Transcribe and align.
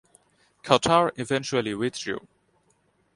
Qatar 0.63 1.11
eventually 1.19 1.75
withdrew. 1.75 2.27